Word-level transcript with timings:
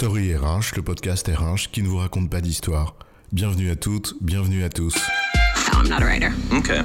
Story 0.00 0.34
RH, 0.34 0.76
le 0.76 0.82
podcast 0.82 1.28
RH 1.28 1.70
qui 1.70 1.82
ne 1.82 1.86
vous 1.86 1.98
raconte 1.98 2.30
pas 2.30 2.40
d'histoire. 2.40 2.96
Bienvenue 3.32 3.70
à 3.70 3.76
toutes, 3.76 4.14
bienvenue 4.22 4.64
à 4.64 4.70
tous. 4.70 4.94
I'm 5.74 5.90
not 5.90 5.96
a 5.96 6.06
writer. 6.06 6.30
Okay. 6.50 6.80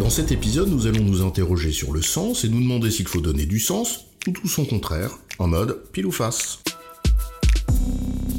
Dans 0.00 0.10
cet 0.10 0.32
épisode, 0.32 0.70
nous 0.70 0.88
allons 0.88 1.04
nous 1.04 1.22
interroger 1.22 1.70
sur 1.70 1.92
le 1.92 2.02
sens 2.02 2.42
et 2.42 2.48
nous 2.48 2.60
demander 2.60 2.90
s'il 2.90 3.06
faut 3.06 3.20
donner 3.20 3.46
du 3.46 3.60
sens 3.60 4.06
ou 4.26 4.32
tout 4.32 4.48
son 4.48 4.64
contraire, 4.64 5.12
en 5.38 5.46
mode 5.46 5.84
pile 5.92 6.06
ou 6.06 6.10
face. 6.10 6.58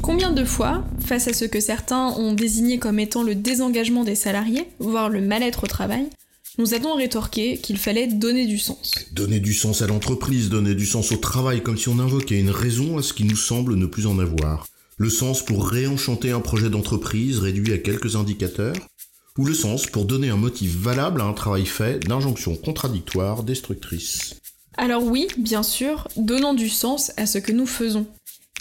Combien 0.02 0.32
de 0.32 0.44
fois, 0.44 0.84
face 1.06 1.26
à 1.26 1.32
ce 1.32 1.46
que 1.46 1.60
certains 1.60 2.08
ont 2.08 2.34
désigné 2.34 2.78
comme 2.78 2.98
étant 2.98 3.22
le 3.22 3.34
désengagement 3.34 4.04
des 4.04 4.16
salariés, 4.16 4.68
voire 4.80 5.08
le 5.08 5.22
mal-être 5.22 5.64
au 5.64 5.66
travail, 5.66 6.10
nous 6.58 6.74
avons 6.74 6.94
rétorqué 6.94 7.58
qu'il 7.58 7.78
fallait 7.78 8.06
donner 8.06 8.46
du 8.46 8.58
sens. 8.58 8.92
Donner 9.12 9.40
du 9.40 9.52
sens 9.52 9.82
à 9.82 9.86
l'entreprise, 9.86 10.48
donner 10.48 10.74
du 10.74 10.86
sens 10.86 11.12
au 11.12 11.16
travail, 11.16 11.62
comme 11.62 11.76
si 11.76 11.88
on 11.88 11.98
invoquait 11.98 12.40
une 12.40 12.50
raison 12.50 12.98
à 12.98 13.02
ce 13.02 13.12
qui 13.12 13.24
nous 13.24 13.36
semble 13.36 13.74
ne 13.74 13.86
plus 13.86 14.06
en 14.06 14.18
avoir. 14.18 14.66
Le 14.96 15.10
sens 15.10 15.44
pour 15.44 15.68
réenchanter 15.68 16.30
un 16.30 16.40
projet 16.40 16.70
d'entreprise 16.70 17.38
réduit 17.40 17.74
à 17.74 17.78
quelques 17.78 18.16
indicateurs, 18.16 18.76
ou 19.36 19.44
le 19.44 19.52
sens 19.52 19.86
pour 19.86 20.06
donner 20.06 20.30
un 20.30 20.36
motif 20.36 20.74
valable 20.74 21.20
à 21.20 21.24
un 21.24 21.34
travail 21.34 21.66
fait 21.66 21.98
d'injonctions 21.98 22.56
contradictoires, 22.56 23.42
destructrices. 23.42 24.36
Alors 24.78 25.04
oui, 25.04 25.28
bien 25.36 25.62
sûr, 25.62 26.08
donnons 26.16 26.54
du 26.54 26.70
sens 26.70 27.12
à 27.18 27.26
ce 27.26 27.36
que 27.36 27.52
nous 27.52 27.66
faisons. 27.66 28.06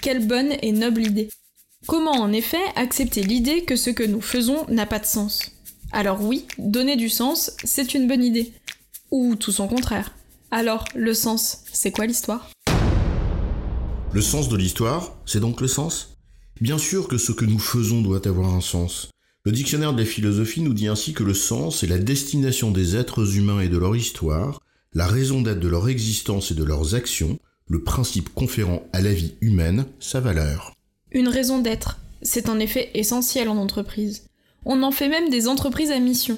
Quelle 0.02 0.28
bonne 0.28 0.54
et 0.62 0.74
noble 0.74 1.06
idée. 1.06 1.30
Comment 1.88 2.20
en 2.20 2.34
effet 2.34 2.64
accepter 2.76 3.22
l'idée 3.22 3.64
que 3.64 3.76
ce 3.76 3.90
que 3.90 4.04
nous 4.04 4.22
faisons 4.22 4.66
n'a 4.70 4.86
pas 4.86 5.00
de 5.00 5.06
sens? 5.06 5.55
Alors 5.98 6.22
oui, 6.22 6.46
donner 6.58 6.98
du 6.98 7.08
sens, 7.08 7.54
c'est 7.64 7.94
une 7.94 8.06
bonne 8.06 8.22
idée. 8.22 8.52
Ou 9.12 9.38
tout 9.38 9.54
son 9.54 9.70
contraire. 9.70 10.14
Alors, 10.52 10.84
le 10.94 11.14
sens, 11.14 11.60
c'est 11.72 11.92
quoi 11.92 12.06
l'histoire? 12.06 12.52
Le 14.12 14.22
sens 14.22 14.50
de 14.50 14.58
l'histoire, 14.58 15.16
c'est 15.26 15.40
donc 15.40 15.62
le 15.62 15.70
sens? 15.70 16.18
Bien 16.60 16.78
sûr 16.78 17.08
que 17.08 17.18
ce 17.18 17.32
que 17.32 17.46
nous 17.46 17.60
faisons 17.60 18.02
doit 18.02 18.28
avoir 18.28 18.54
un 18.54 18.60
sens. 18.60 19.10
Le 19.46 19.54
dictionnaire 19.54 19.94
de 19.94 20.02
la 20.02 20.06
philosophie 20.06 20.60
nous 20.60 20.74
dit 20.74 20.90
ainsi 20.90 21.14
que 21.14 21.24
le 21.24 21.34
sens 21.34 21.82
est 21.82 21.88
la 21.88 21.98
destination 21.98 22.72
des 22.72 22.98
êtres 22.98 23.38
humains 23.38 23.62
et 23.62 23.70
de 23.70 23.78
leur 23.78 23.96
histoire, 23.96 24.60
la 24.94 25.08
raison 25.08 25.42
d'être 25.42 25.62
de 25.62 25.70
leur 25.70 25.88
existence 25.88 26.52
et 26.52 26.56
de 26.56 26.64
leurs 26.66 26.94
actions, 26.96 27.40
le 27.70 27.84
principe 27.86 28.34
conférant 28.34 28.84
à 28.92 29.00
la 29.02 29.14
vie 29.14 29.36
humaine 29.40 29.86
sa 30.02 30.20
valeur. 30.20 30.74
Une 31.12 31.30
raison 31.30 31.60
d'être, 31.60 32.00
c'est 32.22 32.50
en 32.50 32.60
effet 32.60 32.92
essentiel 32.96 33.48
en 33.48 33.56
entreprise. 33.56 34.26
On 34.66 34.82
en 34.82 34.92
fait 34.92 35.10
même 35.10 35.30
des 35.30 35.48
entreprises 35.48 35.92
à 35.92 36.00
mission. 36.00 36.38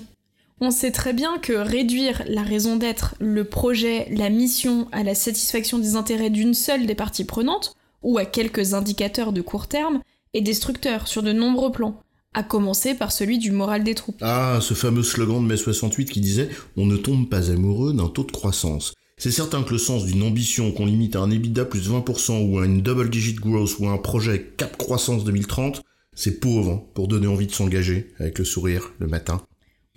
On 0.59 0.71
sait 0.71 0.91
très 0.91 1.13
bien 1.13 1.37
que 1.37 1.53
réduire 1.53 2.23
la 2.27 2.41
raison 2.41 2.75
d'être, 2.75 3.15
le 3.19 3.45
projet, 3.45 4.07
la 4.11 4.29
mission 4.29 4.87
à 4.91 5.03
la 5.03 5.15
satisfaction 5.15 5.79
des 5.79 5.95
intérêts 5.95 6.29
d'une 6.29 6.53
seule 6.53 6.85
des 6.85 6.95
parties 6.95 7.25
prenantes, 7.25 7.75
ou 8.03 8.17
à 8.17 8.25
quelques 8.25 8.73
indicateurs 8.73 9.31
de 9.31 9.41
court 9.41 9.67
terme, 9.67 10.01
est 10.33 10.41
destructeur 10.41 11.07
sur 11.07 11.23
de 11.23 11.31
nombreux 11.31 11.71
plans, 11.71 12.01
à 12.33 12.43
commencer 12.43 12.95
par 12.95 13.11
celui 13.11 13.37
du 13.37 13.51
moral 13.51 13.83
des 13.83 13.95
troupes. 13.95 14.17
Ah, 14.21 14.59
ce 14.61 14.73
fameux 14.73 15.03
slogan 15.03 15.41
de 15.41 15.47
mai 15.47 15.57
68 15.57 16.09
qui 16.09 16.19
disait 16.19 16.49
On 16.75 16.85
ne 16.85 16.97
tombe 16.97 17.29
pas 17.29 17.49
amoureux 17.51 17.93
d'un 17.93 18.07
taux 18.07 18.23
de 18.23 18.31
croissance. 18.31 18.93
C'est 19.17 19.31
certain 19.31 19.63
que 19.63 19.71
le 19.71 19.79
sens 19.79 20.05
d'une 20.05 20.21
ambition 20.21 20.71
qu'on 20.71 20.85
limite 20.85 21.15
à 21.15 21.21
un 21.21 21.31
EBITDA 21.31 21.65
plus 21.65 21.89
20% 21.89 22.51
ou 22.51 22.59
à 22.59 22.65
une 22.65 22.81
double 22.81 23.09
digit 23.09 23.35
growth 23.35 23.79
ou 23.79 23.87
à 23.87 23.91
un 23.91 23.97
projet 23.97 24.53
cap 24.57 24.77
croissance 24.77 25.23
2030, 25.23 25.81
c'est 26.17 26.39
pauvre 26.39 26.89
pour 26.95 27.07
donner 27.07 27.27
envie 27.27 27.47
de 27.47 27.53
s'engager 27.53 28.11
avec 28.19 28.39
le 28.39 28.43
sourire 28.43 28.91
le 28.99 29.07
matin. 29.07 29.41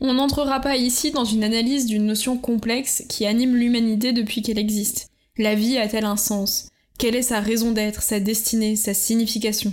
On 0.01 0.15
n'entrera 0.15 0.61
pas 0.61 0.77
ici 0.77 1.11
dans 1.11 1.25
une 1.25 1.43
analyse 1.43 1.87
d'une 1.87 2.07
notion 2.07 2.39
complexe 2.39 3.03
qui 3.09 3.27
anime 3.27 3.57
l'humanité 3.57 4.13
depuis 4.13 4.43
qu'elle 4.43 4.59
existe. 4.59 5.09
La 5.37 5.55
vie 5.55 5.79
a-t-elle 5.79 6.05
un 6.05 6.17
sens? 6.17 6.69
Quelle 6.99 7.17
est 7.17 7.23
sa 7.23 7.41
raison 7.41 7.73
d'être, 7.73 8.03
sa 8.03 8.21
destinée, 8.21 8.77
sa 8.77 8.95
signification? 8.95 9.73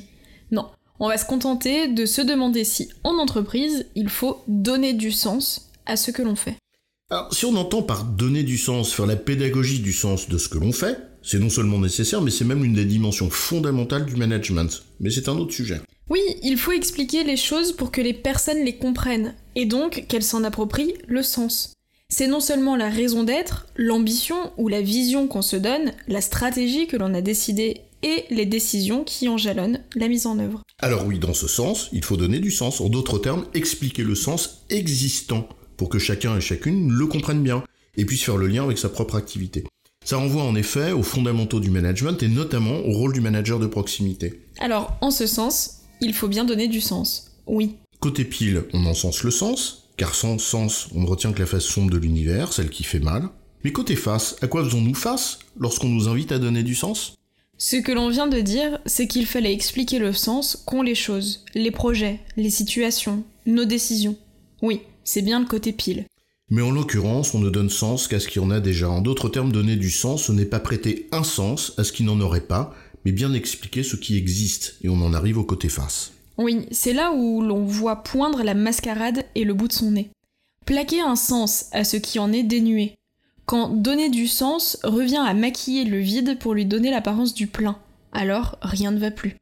Non, 0.51 0.67
on 0.99 1.09
va 1.09 1.17
se 1.17 1.25
contenter 1.25 1.89
de 1.89 2.05
se 2.05 2.21
demander 2.21 2.63
si, 2.63 2.89
en 3.03 3.17
entreprise, 3.17 3.85
il 3.95 4.09
faut 4.09 4.41
donner 4.47 4.93
du 4.93 5.11
sens 5.11 5.69
à 5.85 5.97
ce 5.97 6.11
que 6.11 6.21
l'on 6.21 6.35
fait. 6.35 6.55
Alors, 7.09 7.33
si 7.33 7.45
on 7.45 7.55
entend 7.55 7.81
par 7.81 8.05
donner 8.05 8.43
du 8.43 8.57
sens, 8.57 8.93
faire 8.93 9.05
la 9.05 9.15
pédagogie 9.15 9.79
du 9.79 9.93
sens 9.93 10.29
de 10.29 10.37
ce 10.37 10.47
que 10.47 10.57
l'on 10.57 10.71
fait, 10.71 10.97
c'est 11.21 11.39
non 11.39 11.49
seulement 11.49 11.79
nécessaire, 11.79 12.21
mais 12.21 12.31
c'est 12.31 12.45
même 12.45 12.63
une 12.63 12.73
des 12.73 12.85
dimensions 12.85 13.29
fondamentales 13.29 14.05
du 14.05 14.15
management. 14.15 14.83
Mais 14.99 15.09
c'est 15.09 15.27
un 15.29 15.37
autre 15.37 15.53
sujet. 15.53 15.81
Oui, 16.09 16.21
il 16.41 16.57
faut 16.57 16.71
expliquer 16.71 17.23
les 17.23 17.35
choses 17.35 17.73
pour 17.73 17.91
que 17.91 18.01
les 18.01 18.13
personnes 18.13 18.63
les 18.63 18.77
comprennent, 18.77 19.35
et 19.55 19.65
donc 19.65 20.05
qu'elles 20.07 20.23
s'en 20.23 20.43
approprient 20.43 20.93
le 21.07 21.21
sens. 21.21 21.73
C'est 22.09 22.27
non 22.27 22.39
seulement 22.39 22.77
la 22.77 22.89
raison 22.89 23.23
d'être, 23.23 23.67
l'ambition 23.75 24.53
ou 24.57 24.69
la 24.69 24.81
vision 24.81 25.27
qu'on 25.27 25.41
se 25.41 25.57
donne, 25.57 25.91
la 26.07 26.21
stratégie 26.21 26.87
que 26.87 26.95
l'on 26.95 27.13
a 27.13 27.21
décidée 27.21 27.81
et 28.03 28.23
les 28.29 28.45
décisions 28.45 29.03
qui 29.03 29.27
en 29.27 29.37
jalonnent 29.37 29.81
la 29.95 30.07
mise 30.07 30.25
en 30.25 30.39
œuvre. 30.39 30.61
Alors 30.79 31.05
oui, 31.05 31.19
dans 31.19 31.33
ce 31.33 31.47
sens, 31.47 31.89
il 31.91 32.05
faut 32.05 32.15
donner 32.15 32.39
du 32.39 32.51
sens. 32.51 32.79
En 32.79 32.87
d'autres 32.87 33.19
termes, 33.19 33.45
expliquer 33.53 34.03
le 34.03 34.15
sens 34.15 34.63
existant 34.69 35.49
pour 35.75 35.89
que 35.89 35.99
chacun 35.99 36.37
et 36.37 36.41
chacune 36.41 36.91
le 36.91 37.07
comprenne 37.07 37.43
bien 37.43 37.63
et 37.97 38.05
puisse 38.05 38.23
faire 38.23 38.37
le 38.37 38.47
lien 38.47 38.63
avec 38.63 38.77
sa 38.77 38.87
propre 38.87 39.15
activité. 39.15 39.65
Ça 40.05 40.15
renvoie 40.15 40.43
en 40.43 40.55
effet 40.55 40.93
aux 40.93 41.03
fondamentaux 41.03 41.59
du 41.59 41.69
management 41.69 42.21
et 42.23 42.29
notamment 42.29 42.77
au 42.85 42.93
rôle 42.93 43.11
du 43.11 43.19
manager 43.19 43.59
de 43.59 43.67
proximité. 43.67 44.45
Alors, 44.59 44.95
en 45.01 45.11
ce 45.11 45.27
sens, 45.27 45.81
il 46.01 46.13
faut 46.13 46.27
bien 46.27 46.45
donner 46.45 46.67
du 46.67 46.81
sens. 46.81 47.31
Oui. 47.45 47.75
Côté 47.99 48.25
pile, 48.25 48.63
on 48.73 48.85
encense 48.85 49.23
le 49.23 49.31
sens, 49.31 49.89
car 49.97 50.13
sans 50.13 50.37
sens, 50.37 50.89
on 50.93 51.01
ne 51.01 51.07
retient 51.07 51.33
que 51.33 51.39
la 51.39 51.45
face 51.45 51.65
sombre 51.65 51.91
de 51.91 51.97
l'univers, 51.97 52.53
celle 52.53 52.69
qui 52.69 52.83
fait 52.83 52.99
mal. 52.99 53.29
Mais 53.63 53.71
côté 53.71 53.95
face, 53.95 54.35
à 54.41 54.47
quoi 54.47 54.63
faisons-nous 54.63 54.93
face 54.93 55.39
lorsqu'on 55.59 55.89
nous 55.89 56.07
invite 56.07 56.31
à 56.31 56.39
donner 56.39 56.63
du 56.63 56.75
sens? 56.75 57.15
Ce 57.57 57.77
que 57.77 57.91
l'on 57.91 58.09
vient 58.09 58.27
de 58.27 58.39
dire, 58.39 58.79
c'est 58.85 59.07
qu'il 59.07 59.25
fallait 59.25 59.53
expliquer 59.53 59.97
le 59.97 60.13
sens 60.13 60.63
qu'ont 60.67 60.83
les 60.83 60.93
choses, 60.93 61.43
les 61.55 61.71
projets, 61.71 62.19
les 62.35 62.51
situations, 62.51 63.23
nos 63.47 63.65
décisions. 63.65 64.15
Oui, 64.61 64.81
c'est 65.03 65.23
bien 65.23 65.39
le 65.39 65.47
côté 65.47 65.73
pile. 65.73 66.05
Mais 66.49 66.61
en 66.61 66.71
l'occurrence, 66.71 67.33
on 67.33 67.39
ne 67.39 67.49
donne 67.49 67.69
sens 67.69 68.07
qu'à 68.07 68.19
ce 68.19 68.27
qu'il 68.27 68.41
y 68.41 68.45
en 68.45 68.51
a 68.51 68.59
déjà. 68.59 68.89
En 68.89 69.01
d'autres 69.01 69.27
termes, 69.27 69.51
donner 69.51 69.75
du 69.75 69.89
sens, 69.89 70.25
ce 70.25 70.31
n'est 70.31 70.45
pas 70.45 70.59
prêter 70.59 71.07
un 71.11 71.23
sens 71.23 71.73
à 71.77 71.83
ce 71.83 71.91
qui 71.91 72.03
n'en 72.03 72.21
aurait 72.21 72.41
pas, 72.41 72.73
mais 73.07 73.13
bien 73.13 73.31
expliquer 73.31 73.83
ce 73.83 73.95
qui 73.95 74.17
existe, 74.17 74.75
et 74.83 74.89
on 74.89 75.01
en 75.01 75.13
arrive 75.13 75.37
au 75.37 75.45
côté 75.45 75.69
face. 75.69 76.11
Oui, 76.37 76.65
c'est 76.71 76.91
là 76.91 77.13
où 77.13 77.41
l'on 77.41 77.63
voit 77.63 78.03
poindre 78.03 78.43
la 78.43 78.53
mascarade 78.53 79.23
et 79.33 79.45
le 79.45 79.53
bout 79.53 79.69
de 79.69 79.73
son 79.73 79.91
nez. 79.91 80.09
Plaquer 80.65 80.99
un 80.99 81.15
sens 81.15 81.67
à 81.71 81.85
ce 81.85 81.95
qui 81.95 82.19
en 82.19 82.33
est 82.33 82.43
dénué. 82.43 82.95
Quand 83.45 83.69
donner 83.69 84.09
du 84.09 84.27
sens 84.27 84.77
revient 84.83 85.23
à 85.25 85.33
maquiller 85.33 85.85
le 85.85 85.99
vide 85.99 86.37
pour 86.37 86.53
lui 86.53 86.65
donner 86.65 86.91
l'apparence 86.91 87.33
du 87.33 87.47
plein, 87.47 87.79
alors 88.11 88.57
rien 88.61 88.91
ne 88.91 88.99
va 88.99 89.09
plus. 89.09 89.37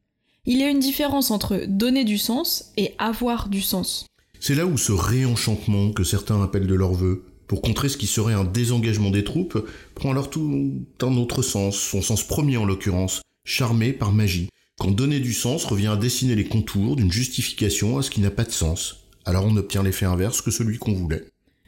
Il 0.45 0.59
y 0.59 0.63
a 0.63 0.69
une 0.69 0.77
différence 0.77 1.31
entre 1.31 1.63
donner 1.67 2.03
du 2.03 2.19
sens 2.19 2.71
et 2.77 2.93
avoir 2.99 3.49
du 3.49 3.61
sens. 3.61 4.05
C'est 4.39 4.53
là 4.53 4.67
où 4.67 4.77
ce 4.77 4.91
réenchantement 4.91 5.91
que 5.91 6.03
certains 6.03 6.39
appellent 6.43 6.67
de 6.67 6.75
leur 6.75 6.93
vœu, 6.93 7.25
pour 7.47 7.63
contrer 7.63 7.89
ce 7.89 7.97
qui 7.97 8.05
serait 8.05 8.33
un 8.35 8.43
désengagement 8.43 9.09
des 9.09 9.23
troupes, 9.23 9.67
prend 9.95 10.11
alors 10.11 10.29
tout 10.29 10.83
un 11.01 11.17
autre 11.17 11.41
sens, 11.41 11.75
son 11.77 12.03
sens 12.03 12.21
premier 12.21 12.57
en 12.57 12.65
l'occurrence, 12.65 13.21
charmé 13.45 13.93
par 13.93 14.11
magie, 14.11 14.49
quand 14.77 14.91
donner 14.91 15.21
du 15.21 15.33
sens 15.33 15.63
revient 15.63 15.87
à 15.87 15.95
dessiner 15.95 16.35
les 16.35 16.45
contours 16.45 16.97
d'une 16.97 17.11
justification 17.11 17.97
à 17.97 18.01
ce 18.01 18.09
qui 18.09 18.19
n'a 18.19 18.31
pas 18.31 18.43
de 18.43 18.51
sens. 18.51 19.07
Alors 19.23 19.45
on 19.45 19.55
obtient 19.55 19.83
l'effet 19.83 20.05
inverse 20.05 20.41
que 20.41 20.51
celui 20.51 20.77
qu'on 20.77 20.93
voulait. 20.93 21.23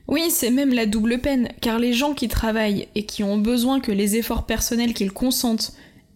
Oui, 0.10 0.30
c'est 0.30 0.52
même 0.52 0.74
la 0.74 0.86
double 0.86 1.20
peine, 1.20 1.50
car 1.62 1.80
les 1.80 1.94
gens 1.94 2.14
qui 2.14 2.28
travaillent 2.28 2.88
et 2.96 3.06
qui 3.06 3.24
ont 3.24 3.38
besoin 3.38 3.80
que 3.80 3.92
les 3.92 4.16
efforts 4.16 4.46
personnels 4.46 4.94
qu'ils 4.94 5.12
consentent 5.12 5.74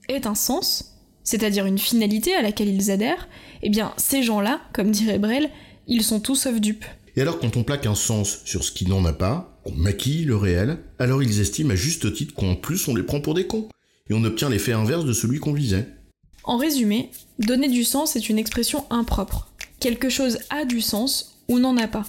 aient 0.10 0.28
un 0.28 0.36
sens, 0.36 0.98
c'est-à-dire 1.24 1.66
une 1.66 1.78
finalité 1.78 2.34
à 2.34 2.42
laquelle 2.42 2.70
ils 2.70 2.92
adhèrent, 2.92 3.28
eh 3.62 3.70
bien 3.70 3.94
ces 3.98 4.24
gens-là, 4.24 4.62
comme 4.74 4.92
dirait 4.92 5.20
Brel, 5.20 5.50
ils 5.88 6.04
sont 6.04 6.20
tous 6.20 6.36
sauf 6.36 6.60
dupes. 6.60 6.86
Et 7.16 7.22
alors 7.22 7.40
quand 7.40 7.58
on 7.58 7.64
plaque 7.64 7.86
un 7.86 7.96
sens 7.96 8.42
sur 8.46 8.64
ce 8.64 8.72
qui 8.72 8.88
n'en 8.88 9.04
a 9.06 9.14
pas, 9.14 9.60
qu'on 9.64 9.74
maquille 9.74 10.24
le 10.24 10.38
réel, 10.38 10.80
alors 10.98 11.22
ils 11.22 11.42
estiment 11.42 11.72
à 11.72 11.76
juste 11.76 12.14
titre 12.14 12.34
qu'en 12.34 12.56
plus 12.56 12.88
on 12.88 12.96
les 12.96 13.04
prend 13.04 13.20
pour 13.20 13.34
des 13.34 13.48
cons, 13.48 13.68
et 14.12 14.14
on 14.14 14.26
obtient 14.26 14.50
l'effet 14.50 14.74
inverse 14.74 15.06
de 15.06 15.14
celui 15.14 15.40
qu'on 15.40 15.54
visait. 15.54 15.88
En 16.44 16.58
résumé, 16.58 17.12
donner 17.40 17.70
du 17.70 17.86
sens 17.86 18.18
est 18.18 18.28
une 18.28 18.38
expression 18.38 18.86
impropre. 18.90 19.48
Quelque 19.80 20.10
chose 20.10 20.40
a 20.50 20.66
du 20.66 20.82
sens 20.82 21.38
ou 21.48 21.60
n'en 21.60 21.78
a 21.78 21.88
pas. 21.88 22.06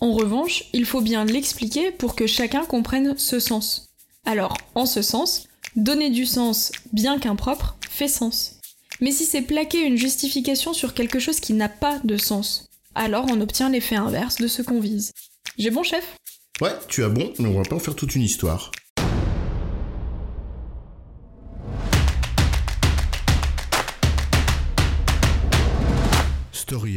En 0.00 0.12
revanche, 0.12 0.64
il 0.72 0.86
faut 0.86 1.00
bien 1.00 1.24
l'expliquer 1.24 1.90
pour 1.90 2.14
que 2.14 2.28
chacun 2.28 2.64
comprenne 2.64 3.18
ce 3.18 3.40
sens. 3.40 3.88
Alors, 4.24 4.56
en 4.76 4.86
ce 4.86 5.02
sens, 5.02 5.48
donner 5.74 6.10
du 6.10 6.26
sens, 6.26 6.70
bien 6.92 7.18
qu'impropre, 7.18 7.76
fait 7.90 8.08
sens. 8.08 8.60
Mais 9.00 9.10
si 9.10 9.24
c'est 9.24 9.42
plaquer 9.42 9.80
une 9.80 9.96
justification 9.96 10.72
sur 10.72 10.94
quelque 10.94 11.18
chose 11.18 11.40
qui 11.40 11.54
n'a 11.54 11.68
pas 11.68 11.98
de 12.04 12.16
sens, 12.16 12.68
alors 12.94 13.26
on 13.30 13.40
obtient 13.40 13.68
l'effet 13.68 13.96
inverse 13.96 14.36
de 14.36 14.46
ce 14.46 14.62
qu'on 14.62 14.78
vise. 14.78 15.10
J'ai 15.58 15.70
bon 15.70 15.82
chef? 15.82 16.16
Ouais, 16.60 16.74
tu 16.86 17.02
as 17.02 17.08
bon, 17.08 17.32
mais 17.40 17.48
on 17.48 17.60
va 17.60 17.68
pas 17.68 17.74
en 17.74 17.80
faire 17.80 17.96
toute 17.96 18.14
une 18.14 18.22
histoire. 18.22 18.70